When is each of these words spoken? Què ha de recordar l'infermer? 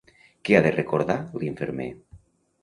Què 0.47 0.55
ha 0.55 0.61
de 0.67 0.71
recordar 0.75 1.17
l'infermer? 1.43 1.89